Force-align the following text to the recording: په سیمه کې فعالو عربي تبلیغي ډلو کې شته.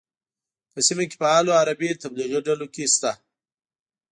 په 0.71 0.79
سیمه 0.87 1.03
کې 1.09 1.15
فعالو 1.21 1.57
عربي 1.59 1.89
تبلیغي 2.03 2.39
ډلو 2.47 2.67
کې 2.73 2.83
شته. 2.93 3.11